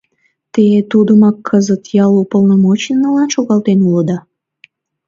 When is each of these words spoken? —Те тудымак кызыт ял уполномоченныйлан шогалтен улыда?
—Те 0.53 0.65
тудымак 0.91 1.37
кызыт 1.47 1.83
ял 2.05 2.13
уполномоченныйлан 2.23 3.29
шогалтен 3.35 3.79
улыда? 3.87 4.17